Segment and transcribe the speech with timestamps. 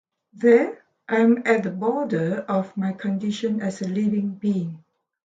[0.33, 4.83] There, I am at the border of my condition as a living being.